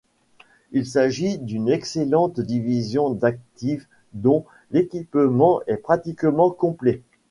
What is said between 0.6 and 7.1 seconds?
Il s'agit d'une excellente division d'active dont l'équipement est pratiquement complet.